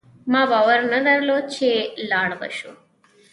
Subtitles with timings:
[0.31, 1.69] ما باور نه درلود چي
[2.09, 2.71] لاړ به شو